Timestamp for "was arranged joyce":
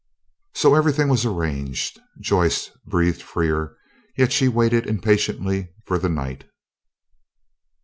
1.09-2.71